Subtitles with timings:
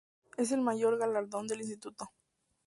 [0.35, 2.09] Es el mayor galardón del Instituto.